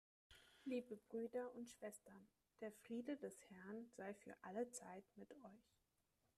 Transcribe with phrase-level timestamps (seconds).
[0.65, 2.27] Liebe Brüder und Schwestern,
[2.59, 5.75] der Friede des Herrn sei für alle Zeit mit euch.